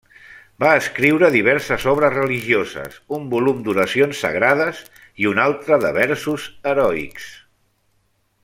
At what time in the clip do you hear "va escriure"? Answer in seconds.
0.61-1.27